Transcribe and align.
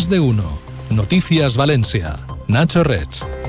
Más 0.00 0.08
de 0.08 0.18
uno. 0.18 0.58
Noticias 0.88 1.58
Valencia. 1.58 2.16
Nacho 2.48 2.82
Rech. 2.82 3.39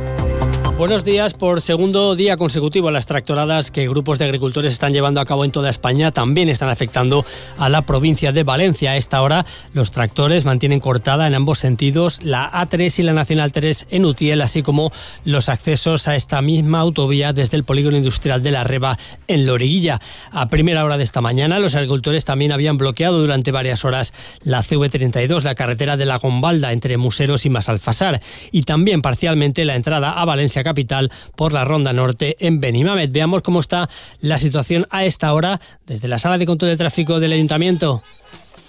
Buenos 0.82 1.06
días. 1.06 1.36
Por 1.36 1.62
segundo 1.62 2.16
día 2.16 2.38
consecutivo, 2.38 2.90
las 2.90 3.06
tractoradas 3.06 3.70
que 3.70 3.88
grupos 3.88 4.18
de 4.18 4.25
agricultores 4.25 4.74
están 4.74 4.93
llevando 4.93 5.22
a 5.22 5.25
cabo 5.25 5.46
en 5.46 5.52
toda 5.52 5.70
España 5.70 6.09
también 6.09 6.50
están 6.50 6.70
afectando 6.70 7.24
a 7.59 7.70
la 7.70 7.84
provincia 7.84 8.32
de 8.32 8.41
Valencia. 8.41 8.89
A 8.89 8.97
esta 8.97 9.21
hora, 9.21 9.46
los 9.73 9.91
tractores 9.91 10.43
mantienen 10.43 10.79
cortada 10.79 11.28
en 11.28 11.36
ambos 11.36 11.59
sentidos 11.59 12.23
la 12.23 12.52
A3 12.52 12.97
y 12.97 13.04
la 13.04 13.14
Nacional 13.14 13.52
3 13.52 13.89
en 13.91 14.05
Utiel, 14.05 14.41
así 14.41 14.64
como 14.64 14.91
los 15.23 15.50
accesos 15.50 16.07
a 16.07 16.15
esta 16.15 16.41
misma 16.41 16.79
autovía 16.79 17.32
desde 17.32 17.57
el 17.57 17.63
polígono 17.63 17.98
industrial 17.98 18.41
de 18.41 18.50
la 18.50 18.63
Reba 18.63 18.98
en 19.27 19.45
Loriguilla. 19.45 20.00
A 20.32 20.48
primera 20.48 20.84
hora 20.84 20.98
de 20.98 21.04
esta 21.04 21.21
mañana, 21.21 21.59
los 21.59 21.75
agricultores 21.75 22.25
también 22.25 22.54
habían 22.54 22.79
bloqueado 22.79 23.20
durante 23.20 23.52
varias 23.52 23.86
horas 23.86 24.16
la 24.41 24.63
CV32, 24.63 25.43
la 25.43 25.54
carretera 25.54 25.96
de 25.96 26.07
la 26.07 26.18
Gombalda 26.18 26.74
entre 26.74 26.97
Museros 26.97 27.46
y 27.46 27.52
Masalfasar, 27.52 28.19
y 28.52 28.63
también 28.63 29.04
parcialmente 29.04 29.63
la 29.63 29.75
entrada 29.75 30.13
a 30.13 30.25
Valencia 30.25 30.63
capital 30.71 31.11
por 31.36 31.52
la 31.52 31.66
Ronda 31.66 31.92
Norte 31.92 32.38
en 32.40 32.62
Benimamet. 32.62 33.12
Veamos 33.12 33.42
cómo 33.42 33.60
está 33.60 33.90
la 34.22 34.38
situación 34.38 34.88
a 34.90 35.04
esta 35.04 35.34
hora 35.34 35.60
desde 35.86 36.08
la 36.08 36.18
sala 36.18 36.38
de 36.38 36.46
control 36.46 36.72
de 36.72 36.78
tráfico 36.78 37.20
del 37.20 37.34
Ayuntamiento. 37.34 38.02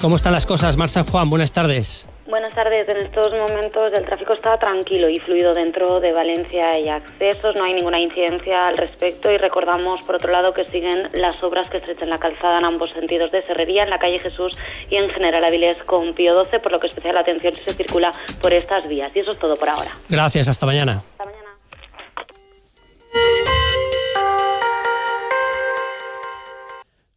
¿Cómo 0.01 0.17
están 0.17 0.33
las 0.33 0.47
cosas? 0.47 0.77
Mar 0.77 0.89
San 0.89 1.05
Juan, 1.05 1.31
buenas 1.31 1.53
tardes. 1.53 2.09
Buenas 2.27 2.55
tardes. 2.55 2.89
En 2.89 2.97
estos 2.97 3.31
momentos 3.33 3.93
el 3.93 4.05
tráfico 4.05 4.33
está 4.33 4.57
tranquilo 4.57 5.09
y 5.09 5.19
fluido 5.21 5.55
dentro 5.55 6.01
de 6.01 6.13
Valencia 6.13 6.79
y 6.79 6.89
accesos. 6.89 7.55
No 7.57 7.65
hay 7.65 7.75
ninguna 7.75 8.01
incidencia 8.01 8.69
al 8.69 8.79
respecto 8.79 9.31
y 9.31 9.37
recordamos, 9.37 10.03
por 10.05 10.17
otro 10.17 10.33
lado, 10.33 10.55
que 10.55 10.65
siguen 10.65 11.09
las 11.13 11.41
obras 11.43 11.69
que 11.69 11.77
estrechan 11.77 12.09
la 12.09 12.19
calzada 12.19 12.59
en 12.59 12.65
ambos 12.65 12.91
sentidos 12.93 13.31
de 13.33 13.43
Serrería, 13.43 13.83
en 13.83 13.91
la 13.91 13.99
calle 13.99 14.19
Jesús 14.19 14.57
y 14.89 14.97
en 14.97 15.11
General 15.11 15.45
Avilés 15.45 15.77
con 15.85 16.15
Pío 16.15 16.35
12, 16.35 16.59
por 16.61 16.73
lo 16.73 16.81
que 16.81 16.87
especial 16.87 17.19
atención 17.19 17.55
se 17.55 17.75
circula 17.75 18.13
por 18.41 18.53
estas 18.53 18.89
vías. 18.89 19.13
Y 19.15 19.19
eso 19.19 19.33
es 19.33 19.39
todo 19.39 19.57
por 19.57 19.69
ahora. 19.69 19.91
Gracias, 20.09 20.49
hasta 20.49 20.65
mañana. 20.65 21.03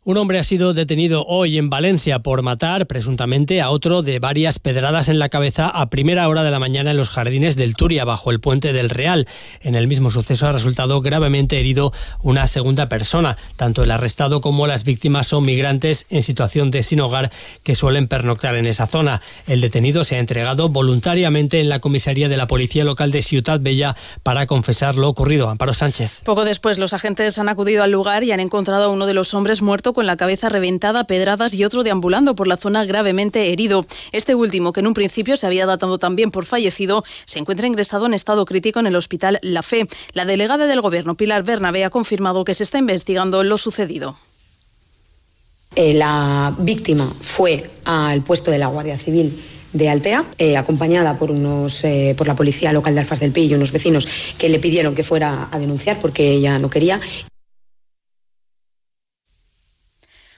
Un 0.07 0.17
hombre 0.17 0.37
ha 0.37 0.43
sido 0.43 0.75
detenido 0.75 1.25
hoy 1.25 1.57
en 1.57 1.71
Valencia 1.71 2.19
por 2.19 2.43
matar, 2.43 2.85
presuntamente, 2.85 3.59
a 3.59 3.71
otro 3.71 4.03
de 4.03 4.19
varias 4.19 4.59
pedradas 4.59 5.09
en 5.09 5.17
la 5.17 5.29
cabeza 5.29 5.67
a 5.67 5.89
primera 5.89 6.29
hora 6.29 6.43
de 6.43 6.51
la 6.51 6.59
mañana 6.59 6.91
en 6.91 6.97
los 6.97 7.09
jardines 7.09 7.55
del 7.55 7.75
Turia, 7.75 8.05
bajo 8.05 8.29
el 8.29 8.39
puente 8.39 8.71
del 8.71 8.91
Real. 8.91 9.27
En 9.61 9.73
el 9.73 9.87
mismo 9.87 10.11
suceso 10.11 10.45
ha 10.45 10.51
resultado 10.51 11.01
gravemente 11.01 11.59
herido 11.59 11.91
una 12.21 12.45
segunda 12.45 12.87
persona. 12.87 13.35
Tanto 13.55 13.81
el 13.81 13.89
arrestado 13.89 14.41
como 14.41 14.67
las 14.67 14.83
víctimas 14.83 15.25
son 15.25 15.43
migrantes 15.43 16.05
en 16.11 16.21
situación 16.21 16.69
de 16.69 16.83
sin 16.83 17.01
hogar 17.01 17.31
que 17.63 17.73
suelen 17.73 18.07
pernoctar 18.07 18.53
en 18.57 18.67
esa 18.67 18.85
zona. 18.85 19.23
El 19.47 19.59
detenido 19.59 20.03
se 20.03 20.17
ha 20.17 20.19
entregado 20.19 20.69
voluntariamente 20.69 21.61
en 21.61 21.67
la 21.67 21.79
comisaría 21.79 22.29
de 22.29 22.37
la 22.37 22.45
Policía 22.45 22.83
Local 22.83 23.09
de 23.09 23.23
Ciutat 23.23 23.63
Bella 23.63 23.95
para 24.21 24.45
confesar 24.45 24.97
lo 24.97 25.09
ocurrido. 25.09 25.49
Amparo 25.49 25.73
Sánchez. 25.73 26.21
Poco 26.25 26.45
después, 26.45 26.77
los 26.77 26.93
agentes 26.93 27.39
han 27.39 27.49
acudido 27.49 27.81
al 27.81 27.89
lugar 27.89 28.23
y 28.23 28.31
han 28.33 28.39
encontrado 28.39 28.83
a 28.83 28.89
uno 28.89 29.07
de 29.07 29.15
los 29.15 29.33
hombres 29.33 29.63
muerto 29.63 29.94
con 29.95 30.05
la 30.05 30.17
cabeza 30.17 30.49
reventada, 30.49 31.05
pedradas 31.05 31.55
y 31.55 31.65
otro 31.65 31.83
deambulando 31.83 32.35
por 32.35 32.47
la 32.47 32.57
zona 32.57 32.85
gravemente 32.85 33.51
herido. 33.51 33.87
Este 34.11 34.35
último, 34.35 34.73
que 34.73 34.81
en 34.81 34.87
un 34.87 34.93
principio 34.93 35.37
se 35.37 35.47
había 35.47 35.65
datado 35.65 35.97
también 35.97 36.29
por 36.29 36.45
fallecido, 36.45 37.03
se 37.25 37.39
encuentra 37.39 37.65
ingresado 37.65 38.05
en 38.05 38.13
estado 38.13 38.45
crítico 38.45 38.79
en 38.79 38.85
el 38.85 38.95
hospital 38.95 39.39
La 39.41 39.63
Fe. 39.63 39.87
La 40.13 40.25
delegada 40.25 40.67
del 40.67 40.81
Gobierno, 40.81 41.15
Pilar 41.15 41.41
Bernabé, 41.43 41.83
ha 41.83 41.89
confirmado 41.89 42.45
que 42.45 42.53
se 42.53 42.63
está 42.63 42.77
investigando 42.77 43.43
lo 43.43 43.57
sucedido. 43.57 44.17
Eh, 45.75 45.93
la 45.93 46.53
víctima 46.57 47.13
fue 47.19 47.69
al 47.83 48.21
puesto 48.21 48.51
de 48.51 48.57
la 48.57 48.67
Guardia 48.67 48.97
Civil 48.97 49.41
de 49.73 49.89
Altea, 49.89 50.25
eh, 50.37 50.55
acompañada 50.55 51.19
por 51.19 51.31
unos 51.31 51.83
eh, 51.83 52.15
por 52.17 52.27
la 52.27 52.35
policía 52.35 52.71
local 52.71 52.93
de 52.93 53.01
Alfaz 53.01 53.19
del 53.19 53.33
Pi 53.33 53.41
y 53.41 53.55
unos 53.55 53.73
vecinos 53.73 54.07
que 54.37 54.47
le 54.47 54.59
pidieron 54.59 54.95
que 54.95 55.03
fuera 55.03 55.49
a 55.51 55.59
denunciar 55.59 55.99
porque 55.99 56.31
ella 56.31 56.57
no 56.59 56.69
quería. 56.69 57.01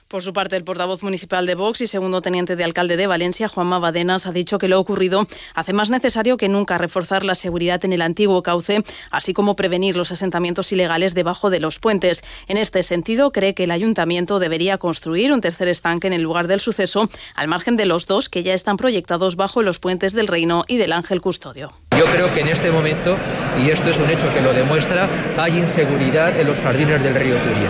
Por 0.08 0.22
su 0.22 0.32
parte, 0.32 0.56
el 0.56 0.64
portavoz 0.64 1.02
municipal 1.02 1.44
de 1.44 1.54
Vox 1.54 1.82
y 1.82 1.86
segundo 1.86 2.22
teniente 2.22 2.56
de 2.56 2.64
alcalde 2.64 2.96
de 2.96 3.06
Valencia, 3.06 3.46
Juanma 3.46 3.78
Badenas, 3.78 4.26
ha 4.26 4.32
dicho 4.32 4.56
que 4.56 4.66
lo 4.66 4.80
ocurrido 4.80 5.26
hace 5.54 5.74
más 5.74 5.90
necesario 5.90 6.38
que 6.38 6.48
nunca 6.48 6.78
reforzar 6.78 7.24
la 7.24 7.34
seguridad 7.34 7.84
en 7.84 7.92
el 7.92 8.00
antiguo 8.00 8.42
cauce, 8.42 8.82
así 9.10 9.34
como 9.34 9.54
prevenir 9.54 9.98
los 9.98 10.10
asentamientos 10.10 10.72
ilegales 10.72 11.12
debajo 11.12 11.50
de 11.50 11.60
los 11.60 11.78
puentes. 11.78 12.24
En 12.46 12.56
este 12.56 12.82
sentido, 12.84 13.32
cree 13.32 13.52
que 13.52 13.64
el 13.64 13.70
ayuntamiento 13.70 14.38
debería 14.38 14.78
construir 14.78 15.30
un 15.30 15.42
tercer 15.42 15.68
estanque 15.68 16.06
en 16.06 16.14
el 16.14 16.22
lugar 16.22 16.46
del 16.46 16.60
suceso, 16.60 17.10
al 17.34 17.48
margen 17.48 17.76
de 17.76 17.84
los 17.84 18.06
dos 18.06 18.30
que 18.30 18.42
ya 18.42 18.54
están 18.54 18.78
proyectados 18.78 19.36
bajo 19.36 19.62
los 19.62 19.78
puentes 19.78 20.14
del 20.14 20.26
Reino 20.26 20.64
y 20.68 20.78
del 20.78 20.94
Ángel 20.94 21.20
Custodio. 21.20 21.74
Creo 22.12 22.32
que 22.34 22.40
en 22.40 22.48
este 22.48 22.70
momento, 22.70 23.16
y 23.62 23.70
esto 23.70 23.90
es 23.90 23.98
un 23.98 24.10
hecho 24.10 24.32
que 24.32 24.40
lo 24.40 24.52
demuestra, 24.52 25.06
hay 25.36 25.58
inseguridad 25.58 26.38
en 26.38 26.46
los 26.46 26.60
jardines 26.60 27.02
del 27.02 27.14
río 27.14 27.36
Turia. 27.36 27.68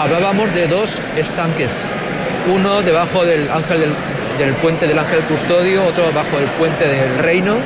Hablábamos 0.00 0.54
de 0.54 0.66
dos 0.68 1.00
estanques 1.16 1.72
uno 2.48 2.80
debajo 2.82 3.24
del 3.24 3.50
ángel 3.50 3.80
del, 3.80 3.92
del, 4.38 4.54
puente 4.54 4.86
del 4.86 4.98
ángel 4.98 5.20
custodio, 5.24 5.84
otro 5.84 6.04
bajo 6.12 6.38
el 6.38 6.46
puente 6.58 6.86
del 6.86 7.18
reino, 7.18 7.56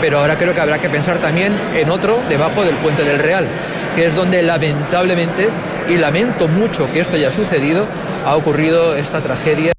pero 0.00 0.18
ahora 0.18 0.36
creo 0.36 0.54
que 0.54 0.60
habrá 0.60 0.78
que 0.78 0.88
pensar 0.88 1.18
también 1.18 1.52
en 1.74 1.88
otro 1.90 2.18
debajo 2.28 2.64
del 2.64 2.74
puente 2.76 3.04
del 3.04 3.18
real, 3.18 3.46
que 3.94 4.06
es 4.06 4.14
donde 4.14 4.42
lamentablemente, 4.42 5.48
y 5.88 5.96
lamento 5.96 6.48
mucho 6.48 6.90
que 6.92 7.00
esto 7.00 7.16
haya 7.16 7.30
sucedido, 7.30 7.86
ha 8.26 8.36
ocurrido 8.36 8.94
esta 8.96 9.20
tragedia. 9.20 9.77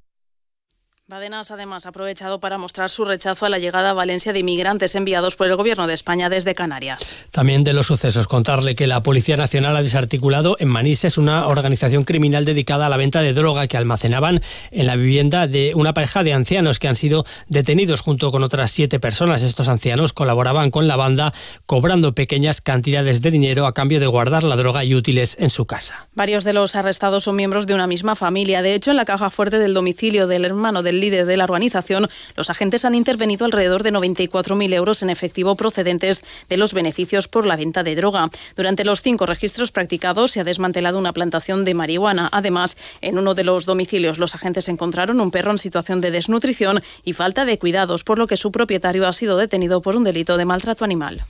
Badenas 1.09 1.49
además 1.49 1.87
ha 1.87 1.89
aprovechado 1.89 2.39
para 2.39 2.59
mostrar 2.59 2.87
su 2.87 3.03
rechazo 3.03 3.47
a 3.47 3.49
la 3.49 3.57
llegada 3.57 3.89
a 3.89 3.93
Valencia 3.93 4.31
de 4.31 4.37
inmigrantes 4.37 4.93
enviados 4.93 5.35
por 5.35 5.47
el 5.47 5.55
Gobierno 5.55 5.87
de 5.87 5.95
España 5.95 6.29
desde 6.29 6.53
Canarias. 6.53 7.15
También 7.31 7.63
de 7.63 7.73
los 7.73 7.87
sucesos, 7.87 8.27
contarle 8.27 8.75
que 8.75 8.85
la 8.85 9.01
Policía 9.01 9.35
Nacional 9.35 9.75
ha 9.75 9.81
desarticulado 9.81 10.55
en 10.59 10.67
Manises 10.67 11.17
una 11.17 11.47
organización 11.47 12.03
criminal 12.03 12.45
dedicada 12.45 12.85
a 12.85 12.89
la 12.89 12.97
venta 12.97 13.23
de 13.23 13.33
droga 13.33 13.65
que 13.65 13.75
almacenaban 13.75 14.39
en 14.69 14.85
la 14.85 14.97
vivienda 14.97 15.47
de 15.47 15.71
una 15.73 15.95
pareja 15.95 16.21
de 16.21 16.33
ancianos 16.33 16.77
que 16.77 16.87
han 16.87 16.95
sido 16.95 17.25
detenidos 17.47 18.01
junto 18.01 18.31
con 18.31 18.43
otras 18.43 18.69
siete 18.69 18.99
personas. 18.99 19.41
Estos 19.41 19.67
ancianos 19.67 20.13
colaboraban 20.13 20.69
con 20.69 20.87
la 20.87 20.95
banda 20.95 21.33
cobrando 21.65 22.13
pequeñas 22.13 22.61
cantidades 22.61 23.23
de 23.23 23.31
dinero 23.31 23.65
a 23.65 23.73
cambio 23.73 23.99
de 23.99 24.05
guardar 24.05 24.43
la 24.43 24.57
droga 24.57 24.83
y 24.83 24.93
útiles 24.93 25.37
en 25.39 25.49
su 25.49 25.65
casa. 25.65 26.07
Varios 26.13 26.43
de 26.43 26.53
los 26.53 26.75
arrestados 26.75 27.23
son 27.23 27.35
miembros 27.35 27.65
de 27.65 27.73
una 27.73 27.87
misma 27.87 28.15
familia. 28.15 28.61
De 28.61 28.75
hecho, 28.75 28.91
en 28.91 28.97
la 28.97 29.05
caja 29.05 29.31
fuerte 29.31 29.57
del 29.57 29.73
domicilio 29.73 30.27
del 30.27 30.45
hermano 30.45 30.83
del 30.83 30.98
líder 30.99 31.25
de 31.25 31.37
la 31.37 31.43
organización, 31.45 32.07
los 32.35 32.49
agentes 32.49 32.85
han 32.85 32.95
intervenido 32.95 33.45
alrededor 33.45 33.83
de 33.83 33.91
94.000 33.91 34.73
euros 34.73 35.03
en 35.03 35.09
efectivo 35.09 35.55
procedentes 35.55 36.23
de 36.49 36.57
los 36.57 36.73
beneficios 36.73 37.27
por 37.27 37.45
la 37.45 37.55
venta 37.55 37.83
de 37.83 37.95
droga. 37.95 38.29
Durante 38.55 38.85
los 38.85 39.01
cinco 39.01 39.25
registros 39.25 39.71
practicados 39.71 40.31
se 40.31 40.39
ha 40.39 40.43
desmantelado 40.43 40.97
una 40.99 41.13
plantación 41.13 41.65
de 41.65 41.73
marihuana. 41.73 42.29
Además, 42.31 42.77
en 43.01 43.17
uno 43.17 43.35
de 43.35 43.43
los 43.43 43.65
domicilios 43.65 44.19
los 44.19 44.35
agentes 44.35 44.69
encontraron 44.69 45.21
un 45.21 45.31
perro 45.31 45.51
en 45.51 45.57
situación 45.57 46.01
de 46.01 46.11
desnutrición 46.11 46.81
y 47.03 47.13
falta 47.13 47.45
de 47.45 47.57
cuidados, 47.57 48.03
por 48.03 48.19
lo 48.19 48.27
que 48.27 48.37
su 48.37 48.51
propietario 48.51 49.07
ha 49.07 49.13
sido 49.13 49.37
detenido 49.37 49.81
por 49.81 49.95
un 49.95 50.03
delito 50.03 50.37
de 50.37 50.45
maltrato 50.45 50.83
animal. 50.83 51.25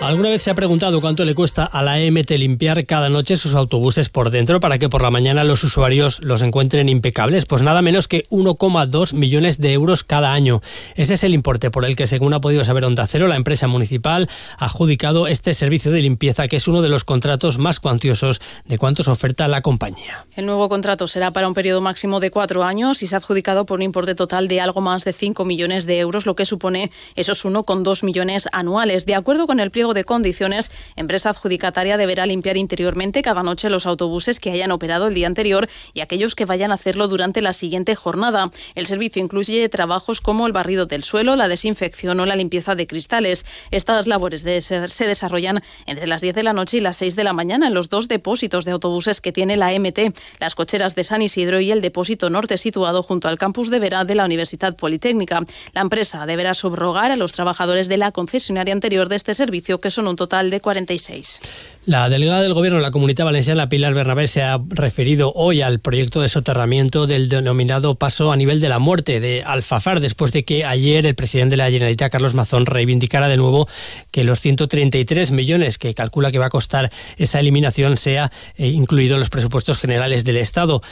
¿Alguna 0.00 0.30
vez 0.30 0.40
se 0.40 0.50
ha 0.50 0.54
preguntado 0.54 0.98
cuánto 1.02 1.26
le 1.26 1.34
cuesta 1.34 1.64
a 1.66 1.82
la 1.82 2.00
EMT 2.00 2.30
limpiar 2.30 2.86
cada 2.86 3.10
noche 3.10 3.36
sus 3.36 3.54
autobuses 3.54 4.08
por 4.08 4.30
dentro 4.30 4.58
para 4.58 4.78
que 4.78 4.88
por 4.88 5.02
la 5.02 5.10
mañana 5.10 5.44
los 5.44 5.62
usuarios 5.62 6.20
los 6.24 6.40
encuentren 6.40 6.88
impecables? 6.88 7.44
Pues 7.44 7.60
nada 7.60 7.82
menos 7.82 8.08
que 8.08 8.26
1,2 8.30 9.12
millones 9.12 9.60
de 9.60 9.74
euros 9.74 10.02
cada 10.02 10.32
año. 10.32 10.62
Ese 10.94 11.14
es 11.14 11.22
el 11.22 11.34
importe 11.34 11.70
por 11.70 11.84
el 11.84 11.96
que, 11.96 12.06
según 12.06 12.32
ha 12.32 12.40
podido 12.40 12.64
saber 12.64 12.86
Onda 12.86 13.06
Cero, 13.06 13.28
la 13.28 13.36
empresa 13.36 13.66
municipal 13.66 14.26
ha 14.56 14.64
adjudicado 14.64 15.26
este 15.26 15.52
servicio 15.52 15.92
de 15.92 16.00
limpieza, 16.00 16.48
que 16.48 16.56
es 16.56 16.66
uno 16.66 16.80
de 16.80 16.88
los 16.88 17.04
contratos 17.04 17.58
más 17.58 17.78
cuantiosos 17.78 18.40
de 18.64 18.78
cuántos 18.78 19.06
oferta 19.06 19.48
la 19.48 19.60
compañía. 19.60 20.24
El 20.34 20.46
nuevo 20.46 20.70
contrato 20.70 21.08
será 21.08 21.30
para 21.30 21.46
un 21.46 21.52
periodo 21.52 21.82
máximo 21.82 22.20
de 22.20 22.30
cuatro 22.30 22.64
años 22.64 23.02
y 23.02 23.06
se 23.06 23.16
ha 23.16 23.18
adjudicado 23.18 23.66
por 23.66 23.80
un 23.80 23.82
importe 23.82 24.14
total 24.14 24.48
de 24.48 24.62
algo 24.62 24.80
más 24.80 25.04
de 25.04 25.12
5 25.12 25.44
millones 25.44 25.84
de 25.84 25.98
euros, 25.98 26.24
lo 26.24 26.34
que 26.34 26.46
supone 26.46 26.90
esos 27.16 27.44
1,2 27.44 28.02
millones 28.02 28.48
anuales. 28.50 29.04
De 29.04 29.14
acuerdo 29.14 29.46
con 29.46 29.60
el 29.60 29.70
pliego 29.70 29.89
de 29.94 30.04
condiciones, 30.04 30.70
empresa 30.96 31.30
adjudicataria 31.30 31.96
deberá 31.96 32.26
limpiar 32.26 32.56
interiormente 32.56 33.22
cada 33.22 33.42
noche 33.42 33.70
los 33.70 33.86
autobuses 33.86 34.40
que 34.40 34.50
hayan 34.50 34.70
operado 34.70 35.08
el 35.08 35.14
día 35.14 35.26
anterior 35.26 35.68
y 35.94 36.00
aquellos 36.00 36.34
que 36.34 36.44
vayan 36.44 36.70
a 36.70 36.74
hacerlo 36.74 37.08
durante 37.08 37.42
la 37.42 37.52
siguiente 37.52 37.94
jornada. 37.94 38.50
El 38.74 38.86
servicio 38.86 39.22
incluye 39.22 39.68
trabajos 39.68 40.20
como 40.20 40.46
el 40.46 40.52
barrido 40.52 40.86
del 40.86 41.02
suelo, 41.02 41.36
la 41.36 41.48
desinfección 41.48 42.20
o 42.20 42.26
la 42.26 42.36
limpieza 42.36 42.74
de 42.74 42.86
cristales. 42.86 43.44
Estas 43.70 44.06
labores 44.06 44.42
de 44.42 44.60
se 44.60 45.06
desarrollan 45.06 45.62
entre 45.86 46.06
las 46.06 46.20
10 46.20 46.34
de 46.34 46.42
la 46.42 46.52
noche 46.52 46.78
y 46.78 46.80
las 46.80 46.96
6 46.98 47.16
de 47.16 47.24
la 47.24 47.32
mañana 47.32 47.68
en 47.68 47.74
los 47.74 47.88
dos 47.88 48.08
depósitos 48.08 48.64
de 48.64 48.72
autobuses 48.72 49.20
que 49.20 49.32
tiene 49.32 49.56
la 49.56 49.70
MT, 49.78 50.14
las 50.38 50.54
cocheras 50.54 50.94
de 50.94 51.04
San 51.04 51.22
Isidro 51.22 51.60
y 51.60 51.70
el 51.70 51.80
depósito 51.80 52.30
norte 52.30 52.58
situado 52.58 53.02
junto 53.02 53.28
al 53.28 53.38
campus 53.38 53.70
de 53.70 53.78
Vera 53.78 54.04
de 54.04 54.14
la 54.14 54.24
Universidad 54.24 54.76
Politécnica. 54.76 55.42
La 55.72 55.80
empresa 55.80 56.26
deberá 56.26 56.54
subrogar 56.54 57.10
a 57.10 57.16
los 57.16 57.32
trabajadores 57.32 57.88
de 57.88 57.96
la 57.96 58.12
concesionaria 58.12 58.74
anterior 58.74 59.08
de 59.08 59.16
este 59.16 59.34
servicio 59.34 59.79
que 59.80 59.90
son 59.90 60.06
un 60.08 60.16
total 60.16 60.50
de 60.50 60.60
46. 60.60 61.40
La 61.86 62.10
delegada 62.10 62.42
del 62.42 62.52
Gobierno 62.52 62.78
de 62.78 62.82
la 62.82 62.90
Comunidad 62.90 63.24
Valenciana, 63.24 63.70
Pilar 63.70 63.94
Bernabé, 63.94 64.26
se 64.26 64.42
ha 64.42 64.60
referido 64.68 65.32
hoy 65.34 65.62
al 65.62 65.80
proyecto 65.80 66.20
de 66.20 66.28
soterramiento 66.28 67.06
del 67.06 67.30
denominado 67.30 67.94
Paso 67.94 68.30
a 68.32 68.36
nivel 68.36 68.60
de 68.60 68.68
la 68.68 68.78
muerte 68.78 69.18
de 69.18 69.42
Alfafar, 69.46 70.00
después 70.00 70.32
de 70.32 70.44
que 70.44 70.66
ayer 70.66 71.06
el 71.06 71.14
presidente 71.14 71.54
de 71.54 71.56
la 71.56 71.70
Generalitat, 71.70 72.12
Carlos 72.12 72.34
Mazón, 72.34 72.66
reivindicara 72.66 73.28
de 73.28 73.38
nuevo 73.38 73.66
que 74.10 74.24
los 74.24 74.40
133 74.40 75.32
millones 75.32 75.78
que 75.78 75.94
calcula 75.94 76.30
que 76.30 76.38
va 76.38 76.46
a 76.46 76.50
costar 76.50 76.92
esa 77.16 77.40
eliminación 77.40 77.96
sea 77.96 78.30
eh, 78.56 78.68
incluido 78.68 79.14
en 79.14 79.20
los 79.20 79.30
presupuestos 79.30 79.78
generales 79.78 80.24
del 80.24 80.36
Estado. 80.36 80.82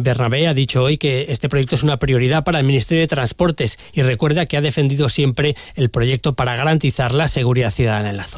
Bernabé 0.00 0.48
ha 0.48 0.54
dicho 0.54 0.82
hoy 0.82 0.96
que 0.96 1.26
este 1.28 1.50
proyecto 1.50 1.74
es 1.74 1.82
una 1.82 1.98
prioridad 1.98 2.42
para 2.44 2.58
el 2.58 2.64
Ministerio 2.64 3.02
de 3.02 3.08
Transportes 3.08 3.78
y 3.92 4.00
recuerda 4.00 4.46
que 4.46 4.56
ha 4.56 4.62
defendido 4.62 5.10
siempre 5.10 5.56
el 5.74 5.90
proyecto 5.90 6.32
para 6.32 6.56
garantizar 6.56 7.12
la 7.12 7.28
seguridad 7.28 7.70
ciudadana 7.70 8.08
en 8.08 8.16
la 8.16 8.24
zona. 8.24 8.37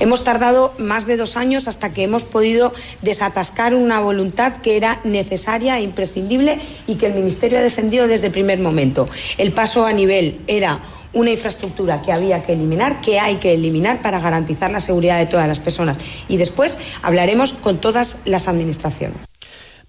Hemos 0.00 0.24
tardado 0.24 0.72
más 0.78 1.04
de 1.06 1.18
dos 1.18 1.36
años 1.36 1.68
hasta 1.68 1.92
que 1.92 2.04
hemos 2.04 2.24
podido 2.24 2.72
desatascar 3.02 3.74
una 3.74 4.00
voluntad 4.00 4.54
que 4.62 4.78
era 4.78 4.98
necesaria 5.04 5.78
e 5.78 5.82
imprescindible 5.82 6.58
y 6.86 6.94
que 6.94 7.06
el 7.06 7.14
Ministerio 7.14 7.58
ha 7.58 7.62
defendido 7.62 8.08
desde 8.08 8.26
el 8.26 8.32
primer 8.32 8.58
momento. 8.60 9.06
El 9.36 9.52
paso 9.52 9.84
a 9.84 9.92
nivel 9.92 10.40
era 10.46 10.80
una 11.12 11.30
infraestructura 11.30 12.00
que 12.00 12.12
había 12.12 12.42
que 12.42 12.54
eliminar, 12.54 13.02
que 13.02 13.20
hay 13.20 13.36
que 13.36 13.52
eliminar 13.52 14.00
para 14.00 14.20
garantizar 14.20 14.70
la 14.70 14.80
seguridad 14.80 15.18
de 15.18 15.26
todas 15.26 15.46
las 15.46 15.60
personas. 15.60 15.98
Y 16.28 16.38
después 16.38 16.78
hablaremos 17.02 17.52
con 17.52 17.78
todas 17.78 18.22
las 18.24 18.48
administraciones. 18.48 19.29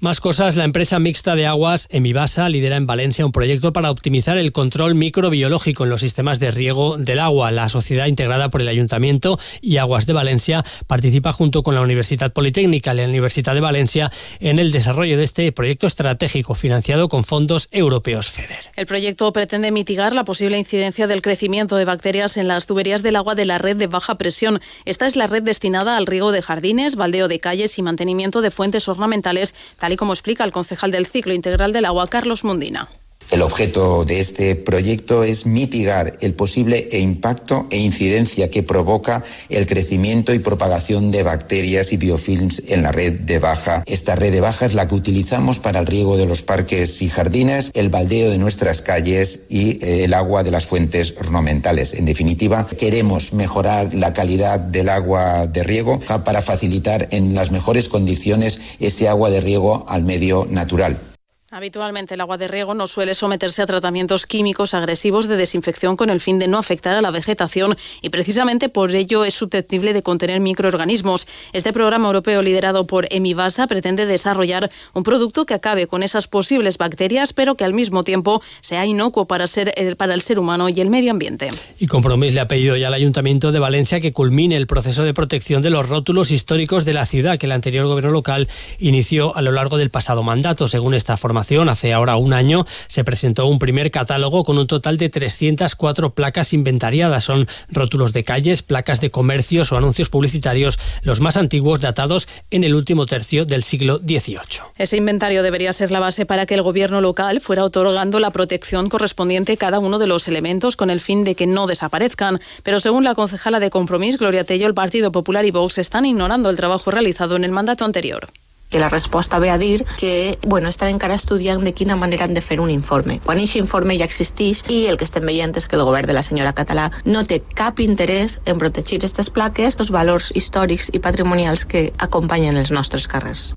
Más 0.01 0.19
cosas, 0.19 0.55
la 0.55 0.63
empresa 0.63 0.97
mixta 0.97 1.35
de 1.35 1.45
aguas 1.45 1.87
Emibasa 1.91 2.49
lidera 2.49 2.75
en 2.75 2.87
Valencia 2.87 3.23
un 3.23 3.31
proyecto 3.31 3.71
para 3.71 3.91
optimizar 3.91 4.39
el 4.39 4.51
control 4.51 4.95
microbiológico 4.95 5.83
en 5.83 5.91
los 5.91 6.01
sistemas 6.01 6.39
de 6.39 6.49
riego 6.49 6.97
del 6.97 7.19
agua. 7.19 7.51
La 7.51 7.69
sociedad 7.69 8.07
integrada 8.07 8.49
por 8.49 8.61
el 8.61 8.67
Ayuntamiento 8.67 9.37
y 9.61 9.77
Aguas 9.77 10.07
de 10.07 10.13
Valencia 10.13 10.65
participa 10.87 11.31
junto 11.31 11.61
con 11.61 11.75
la 11.75 11.81
Universidad 11.81 12.33
Politécnica 12.33 12.95
y 12.95 12.97
la 12.97 13.03
Universidad 13.03 13.53
de 13.53 13.61
Valencia 13.61 14.11
en 14.39 14.57
el 14.57 14.71
desarrollo 14.71 15.17
de 15.17 15.23
este 15.23 15.51
proyecto 15.51 15.85
estratégico 15.85 16.55
financiado 16.55 17.07
con 17.07 17.23
fondos 17.23 17.67
europeos 17.69 18.31
FEDER. 18.31 18.57
El 18.77 18.87
proyecto 18.87 19.31
pretende 19.31 19.69
mitigar 19.69 20.15
la 20.15 20.25
posible 20.25 20.57
incidencia 20.57 21.05
del 21.05 21.21
crecimiento 21.21 21.75
de 21.75 21.85
bacterias 21.85 22.37
en 22.37 22.47
las 22.47 22.65
tuberías 22.65 23.03
del 23.03 23.17
agua 23.17 23.35
de 23.35 23.45
la 23.45 23.59
red 23.59 23.77
de 23.77 23.85
baja 23.85 24.15
presión. 24.15 24.61
Esta 24.85 25.05
es 25.05 25.15
la 25.15 25.27
red 25.27 25.43
destinada 25.43 25.95
al 25.95 26.07
riego 26.07 26.31
de 26.31 26.41
jardines, 26.41 26.95
baldeo 26.95 27.27
de 27.27 27.39
calles 27.39 27.77
y 27.77 27.83
mantenimiento 27.83 28.41
de 28.41 28.49
fuentes 28.49 28.87
ornamentales, 28.87 29.53
tal 29.77 29.90
y 29.91 29.97
como 29.97 30.13
explica 30.13 30.43
el 30.43 30.51
concejal 30.51 30.91
del 30.91 31.05
ciclo 31.05 31.33
integral 31.33 31.73
del 31.73 31.85
agua, 31.85 32.07
Carlos 32.07 32.43
Mundina. 32.43 32.89
El 33.31 33.43
objeto 33.43 34.03
de 34.03 34.19
este 34.19 34.55
proyecto 34.55 35.23
es 35.23 35.45
mitigar 35.45 36.17
el 36.19 36.33
posible 36.33 36.89
impacto 36.91 37.65
e 37.69 37.77
incidencia 37.77 38.51
que 38.51 38.61
provoca 38.61 39.23
el 39.47 39.67
crecimiento 39.67 40.33
y 40.33 40.39
propagación 40.39 41.11
de 41.11 41.23
bacterias 41.23 41.93
y 41.93 41.97
biofilms 41.97 42.61
en 42.67 42.83
la 42.83 42.91
red 42.91 43.21
de 43.21 43.39
baja. 43.39 43.83
Esta 43.85 44.17
red 44.17 44.33
de 44.33 44.41
baja 44.41 44.65
es 44.65 44.73
la 44.73 44.89
que 44.89 44.95
utilizamos 44.95 45.59
para 45.59 45.79
el 45.79 45.87
riego 45.87 46.17
de 46.17 46.25
los 46.25 46.41
parques 46.41 47.01
y 47.01 47.07
jardines, 47.07 47.71
el 47.73 47.87
baldeo 47.87 48.29
de 48.29 48.37
nuestras 48.37 48.81
calles 48.81 49.45
y 49.47 49.81
eh, 49.81 50.03
el 50.03 50.13
agua 50.13 50.43
de 50.43 50.51
las 50.51 50.65
fuentes 50.65 51.13
ornamentales. 51.17 51.93
En 51.93 52.03
definitiva, 52.03 52.67
queremos 52.77 53.31
mejorar 53.31 53.93
la 53.93 54.13
calidad 54.13 54.59
del 54.59 54.89
agua 54.89 55.47
de 55.47 55.63
riego 55.63 56.01
para 56.25 56.41
facilitar 56.41 57.07
en 57.11 57.33
las 57.33 57.51
mejores 57.51 57.87
condiciones 57.87 58.59
ese 58.81 59.07
agua 59.07 59.29
de 59.29 59.39
riego 59.39 59.85
al 59.87 60.03
medio 60.03 60.45
natural. 60.49 61.10
Habitualmente 61.53 62.13
el 62.13 62.21
agua 62.21 62.37
de 62.37 62.47
riego 62.47 62.73
no 62.75 62.87
suele 62.87 63.13
someterse 63.13 63.61
a 63.61 63.65
tratamientos 63.65 64.25
químicos 64.25 64.73
agresivos 64.73 65.27
de 65.27 65.35
desinfección 65.35 65.97
con 65.97 66.09
el 66.09 66.21
fin 66.21 66.39
de 66.39 66.47
no 66.47 66.57
afectar 66.57 66.95
a 66.95 67.01
la 67.01 67.11
vegetación 67.11 67.75
y 68.01 68.07
precisamente 68.07 68.69
por 68.69 68.95
ello 68.95 69.25
es 69.25 69.33
susceptible 69.33 69.91
de 69.91 70.01
contener 70.01 70.39
microorganismos. 70.39 71.27
Este 71.51 71.73
programa 71.73 72.07
europeo 72.07 72.41
liderado 72.41 72.87
por 72.87 73.05
Emivasa 73.11 73.67
pretende 73.67 74.05
desarrollar 74.05 74.71
un 74.93 75.03
producto 75.03 75.45
que 75.45 75.53
acabe 75.53 75.87
con 75.87 76.03
esas 76.03 76.29
posibles 76.29 76.77
bacterias 76.77 77.33
pero 77.33 77.55
que 77.55 77.65
al 77.65 77.73
mismo 77.73 78.05
tiempo 78.05 78.41
sea 78.61 78.85
inocuo 78.85 79.25
para, 79.25 79.45
ser, 79.45 79.73
eh, 79.75 79.97
para 79.97 80.13
el 80.13 80.21
ser 80.21 80.39
humano 80.39 80.69
y 80.69 80.79
el 80.79 80.89
medio 80.89 81.11
ambiente. 81.11 81.49
Y 81.77 81.87
Compromís 81.87 82.33
le 82.33 82.39
ha 82.39 82.47
pedido 82.47 82.77
ya 82.77 82.87
al 82.87 82.93
Ayuntamiento 82.93 83.51
de 83.51 83.59
Valencia 83.59 83.99
que 83.99 84.13
culmine 84.13 84.55
el 84.55 84.67
proceso 84.67 85.03
de 85.03 85.13
protección 85.13 85.61
de 85.61 85.69
los 85.69 85.89
rótulos 85.89 86.31
históricos 86.31 86.85
de 86.85 86.93
la 86.93 87.05
ciudad 87.05 87.37
que 87.37 87.47
el 87.47 87.51
anterior 87.51 87.87
gobierno 87.87 88.11
local 88.11 88.47
inició 88.79 89.35
a 89.35 89.41
lo 89.41 89.51
largo 89.51 89.77
del 89.77 89.89
pasado 89.89 90.23
mandato. 90.23 90.69
Según 90.69 90.93
esta 90.93 91.17
formación 91.17 91.40
hace 91.69 91.93
ahora 91.93 92.15
un 92.15 92.33
año, 92.33 92.65
se 92.87 93.03
presentó 93.03 93.45
un 93.47 93.59
primer 93.59 93.91
catálogo 93.91 94.43
con 94.43 94.57
un 94.57 94.67
total 94.67 94.97
de 94.97 95.09
304 95.09 96.11
placas 96.11 96.53
inventariadas. 96.53 97.23
Son 97.23 97.47
rótulos 97.69 98.13
de 98.13 98.23
calles, 98.23 98.61
placas 98.61 99.01
de 99.01 99.11
comercios 99.11 99.71
o 99.71 99.77
anuncios 99.77 100.09
publicitarios, 100.09 100.79
los 101.03 101.19
más 101.19 101.37
antiguos 101.37 101.81
datados 101.81 102.27
en 102.51 102.63
el 102.63 102.75
último 102.75 103.05
tercio 103.05 103.45
del 103.45 103.63
siglo 103.63 103.99
XVIII. 103.99 104.63
Ese 104.77 104.97
inventario 104.97 105.43
debería 105.43 105.73
ser 105.73 105.91
la 105.91 105.99
base 105.99 106.25
para 106.25 106.45
que 106.45 106.55
el 106.55 106.61
gobierno 106.61 107.01
local 107.01 107.41
fuera 107.41 107.63
otorgando 107.63 108.19
la 108.19 108.31
protección 108.31 108.89
correspondiente 108.89 109.53
a 109.53 109.57
cada 109.57 109.79
uno 109.79 109.99
de 109.99 110.07
los 110.07 110.27
elementos 110.27 110.75
con 110.75 110.89
el 110.89 111.01
fin 111.01 111.23
de 111.23 111.35
que 111.35 111.47
no 111.47 111.67
desaparezcan. 111.67 112.39
Pero 112.63 112.79
según 112.79 113.03
la 113.03 113.15
concejala 113.15 113.59
de 113.59 113.69
Compromís, 113.69 114.17
Gloria 114.17 114.43
Tello, 114.43 114.67
el 114.67 114.73
Partido 114.73 115.11
Popular 115.11 115.45
y 115.45 115.51
Vox 115.51 115.77
están 115.77 116.05
ignorando 116.05 116.49
el 116.49 116.57
trabajo 116.57 116.91
realizado 116.91 117.35
en 117.35 117.43
el 117.43 117.51
mandato 117.51 117.85
anterior 117.85 118.29
que 118.71 118.79
la 118.79 118.89
resposta 118.89 119.37
ve 119.37 119.51
a 119.51 119.59
dir 119.59 119.85
que 119.99 120.39
bueno, 120.41 120.69
estan 120.69 120.89
encara 120.89 121.13
estudiant 121.13 121.61
de 121.61 121.73
quina 121.73 121.97
manera 121.99 122.25
han 122.25 122.33
de 122.33 122.41
fer 122.41 122.59
un 122.63 122.71
informe. 122.71 123.19
Quan 123.19 123.37
aquest 123.37 123.59
informe 123.59 123.97
ja 123.99 124.07
existeix 124.07 124.63
i 124.71 124.85
el 124.89 124.97
que 124.97 125.05
estem 125.05 125.27
veient 125.27 125.53
és 125.59 125.67
que 125.67 125.77
el 125.77 125.85
govern 125.85 126.07
de 126.07 126.15
la 126.17 126.23
senyora 126.25 126.55
Català 126.57 126.89
no 127.05 127.25
té 127.27 127.41
cap 127.53 127.83
interès 127.83 128.39
en 128.45 128.57
protegir 128.57 129.01
aquestes 129.01 129.29
plaques, 129.29 129.77
els 129.77 129.91
valors 129.91 130.31
històrics 130.33 130.89
i 130.95 131.03
patrimonials 131.03 131.67
que 131.67 131.89
acompanyen 131.99 132.57
els 132.57 132.71
nostres 132.71 133.11
carrers. 133.11 133.51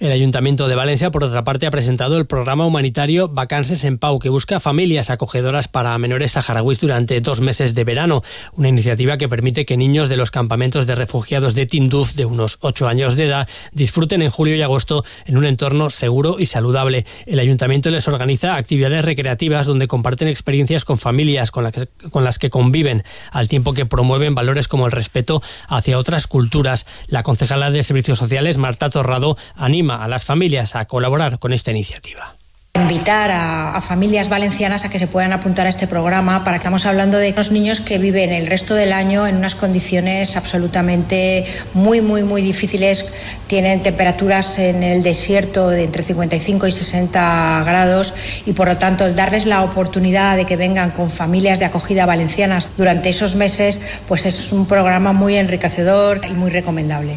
El 0.00 0.12
Ayuntamiento 0.12 0.68
de 0.68 0.76
Valencia, 0.76 1.10
por 1.10 1.24
otra 1.24 1.42
parte, 1.42 1.66
ha 1.66 1.72
presentado 1.72 2.18
el 2.18 2.26
programa 2.26 2.64
humanitario 2.64 3.28
Vacances 3.28 3.82
en 3.82 3.98
Pau, 3.98 4.20
que 4.20 4.28
busca 4.28 4.60
familias 4.60 5.10
acogedoras 5.10 5.66
para 5.66 5.98
menores 5.98 6.32
saharauis 6.32 6.80
durante 6.80 7.20
dos 7.20 7.40
meses 7.40 7.74
de 7.74 7.82
verano. 7.82 8.22
Una 8.52 8.68
iniciativa 8.68 9.18
que 9.18 9.28
permite 9.28 9.66
que 9.66 9.76
niños 9.76 10.08
de 10.08 10.16
los 10.16 10.30
campamentos 10.30 10.86
de 10.86 10.94
refugiados 10.94 11.56
de 11.56 11.66
Tinduf, 11.66 12.14
de 12.14 12.26
unos 12.26 12.58
ocho 12.60 12.86
años 12.86 13.16
de 13.16 13.24
edad, 13.24 13.48
disfruten 13.72 14.22
en 14.22 14.30
julio 14.30 14.54
y 14.54 14.62
agosto 14.62 15.04
en 15.26 15.36
un 15.36 15.44
entorno 15.44 15.90
seguro 15.90 16.36
y 16.38 16.46
saludable. 16.46 17.04
El 17.26 17.40
Ayuntamiento 17.40 17.90
les 17.90 18.06
organiza 18.06 18.54
actividades 18.54 19.04
recreativas 19.04 19.66
donde 19.66 19.88
comparten 19.88 20.28
experiencias 20.28 20.84
con 20.84 20.98
familias 20.98 21.50
con, 21.50 21.72
con 22.12 22.22
las 22.22 22.38
que 22.38 22.50
conviven, 22.50 23.02
al 23.32 23.48
tiempo 23.48 23.74
que 23.74 23.84
promueven 23.84 24.36
valores 24.36 24.68
como 24.68 24.86
el 24.86 24.92
respeto 24.92 25.42
hacia 25.66 25.98
otras 25.98 26.28
culturas. 26.28 26.86
La 27.08 27.24
concejala 27.24 27.72
de 27.72 27.82
Servicios 27.82 28.18
Sociales, 28.18 28.58
Marta 28.58 28.90
Torrado, 28.90 29.36
anima 29.56 29.87
a 29.96 30.08
las 30.08 30.24
familias 30.24 30.76
a 30.76 30.84
colaborar 30.86 31.38
con 31.38 31.52
esta 31.52 31.70
iniciativa. 31.70 32.34
Invitar 32.74 33.30
a, 33.32 33.80
familias 33.80 34.28
valencianas 34.28 34.84
a 34.84 34.90
que 34.90 34.98
se 34.98 35.06
puedan 35.06 35.32
apuntar 35.32 35.66
a 35.66 35.70
este 35.70 35.86
programa 35.86 36.44
para 36.44 36.58
que 36.58 36.62
estamos 36.62 36.86
hablando 36.86 37.18
de 37.18 37.32
los 37.32 37.50
niños 37.50 37.80
que 37.80 37.98
viven 37.98 38.32
el 38.32 38.46
resto 38.46 38.74
del 38.74 38.92
año 38.92 39.26
en 39.26 39.36
unas 39.36 39.54
condiciones 39.54 40.36
absolutamente 40.36 41.46
muy 41.74 42.00
muy 42.00 42.22
muy 42.22 42.42
difíciles. 42.42 43.12
Tienen 43.46 43.82
temperaturas 43.82 44.58
en 44.58 44.82
el 44.82 45.02
desierto 45.02 45.70
de 45.70 45.84
entre 45.84 46.02
55 46.02 46.66
y 46.66 46.72
60 46.72 47.62
grados 47.64 48.14
y 48.46 48.52
por 48.52 48.68
lo 48.68 48.76
tanto 48.76 49.06
el 49.06 49.16
darles 49.16 49.46
la 49.46 49.62
oportunidad 49.64 50.36
de 50.36 50.44
que 50.44 50.56
vengan 50.56 50.90
con 50.90 51.10
familias 51.10 51.58
de 51.58 51.64
acogida 51.64 52.06
valencianas 52.06 52.68
durante 52.76 53.08
esos 53.08 53.34
meses 53.34 53.80
pues 54.06 54.26
es 54.26 54.52
un 54.52 54.66
programa 54.66 55.12
muy 55.12 55.36
enriquecedor 55.36 56.20
y 56.28 56.34
muy 56.34 56.50
recomendable 56.50 57.16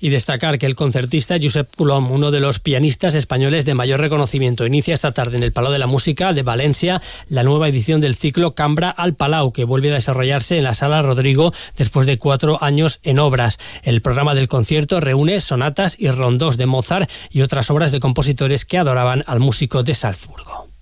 y 0.00 0.10
destacar 0.10 0.58
que 0.58 0.66
el 0.66 0.74
concertista 0.74 1.36
Josep 1.42 1.68
Pulom, 1.74 2.10
uno 2.10 2.30
de 2.30 2.40
los 2.40 2.60
pianistas 2.60 3.14
españoles 3.14 3.64
de 3.64 3.74
mayor 3.74 4.00
reconocimiento, 4.00 4.66
inicia 4.66 4.94
esta 4.94 5.12
tarde 5.12 5.36
en 5.36 5.42
el 5.42 5.52
Palau 5.52 5.72
de 5.72 5.78
la 5.78 5.86
Música 5.86 6.32
de 6.32 6.42
Valencia 6.42 7.00
la 7.28 7.42
nueva 7.42 7.68
edición 7.68 8.00
del 8.00 8.16
ciclo 8.16 8.54
Cambra 8.54 8.90
al 8.90 9.14
Palau, 9.14 9.52
que 9.52 9.64
vuelve 9.64 9.90
a 9.90 9.94
desarrollarse 9.94 10.58
en 10.58 10.64
la 10.64 10.74
Sala 10.74 11.02
Rodrigo 11.02 11.52
después 11.76 12.06
de 12.06 12.18
cuatro 12.18 12.62
años 12.62 13.00
en 13.02 13.18
obras. 13.18 13.58
El 13.82 14.02
programa 14.02 14.34
del 14.34 14.48
concierto 14.48 15.00
reúne 15.00 15.40
sonatas 15.40 15.96
y 15.98 16.10
rondos 16.10 16.56
de 16.56 16.66
Mozart 16.66 17.10
y 17.30 17.42
otras 17.42 17.70
obras 17.70 17.92
de 17.92 18.00
compositores 18.00 18.64
que 18.64 18.78
adoraban 18.78 19.24
al 19.26 19.40
músico 19.40 19.82
de 19.82 19.94
Salzburgo. 19.94 20.73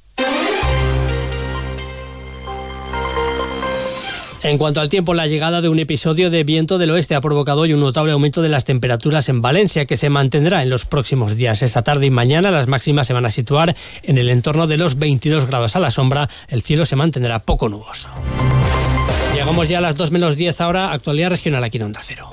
En 4.44 4.58
cuanto 4.58 4.80
al 4.80 4.88
tiempo, 4.88 5.14
la 5.14 5.28
llegada 5.28 5.60
de 5.60 5.68
un 5.68 5.78
episodio 5.78 6.28
de 6.28 6.42
viento 6.42 6.76
del 6.76 6.90
oeste 6.90 7.14
ha 7.14 7.20
provocado 7.20 7.60
hoy 7.60 7.74
un 7.74 7.80
notable 7.80 8.10
aumento 8.10 8.42
de 8.42 8.48
las 8.48 8.64
temperaturas 8.64 9.28
en 9.28 9.40
Valencia, 9.40 9.86
que 9.86 9.96
se 9.96 10.10
mantendrá 10.10 10.62
en 10.62 10.70
los 10.70 10.84
próximos 10.84 11.36
días. 11.36 11.62
Esta 11.62 11.82
tarde 11.82 12.06
y 12.06 12.10
mañana 12.10 12.50
las 12.50 12.66
máximas 12.66 13.06
se 13.06 13.12
van 13.12 13.24
a 13.24 13.30
situar 13.30 13.76
en 14.02 14.18
el 14.18 14.28
entorno 14.28 14.66
de 14.66 14.78
los 14.78 14.98
22 14.98 15.46
grados 15.46 15.76
a 15.76 15.80
la 15.80 15.92
sombra. 15.92 16.28
El 16.48 16.62
cielo 16.62 16.84
se 16.86 16.96
mantendrá 16.96 17.38
poco 17.38 17.68
nuboso. 17.68 18.08
Llegamos 19.32 19.68
ya 19.68 19.78
a 19.78 19.80
las 19.80 19.94
2 19.94 20.10
menos 20.10 20.36
10 20.36 20.60
ahora, 20.60 20.92
actualidad 20.92 21.30
regional 21.30 21.62
aquí 21.62 21.76
en 21.78 21.84
Onda 21.84 22.00
Cero. 22.02 22.30